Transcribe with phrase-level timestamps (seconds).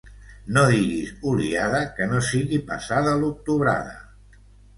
[0.53, 3.95] No diguis oliada que no sigui passada l'octubrada.